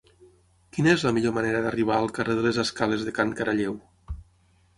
[0.77, 3.79] Quina és la millor manera d'arribar al carrer de les Escales de Can Caralleu?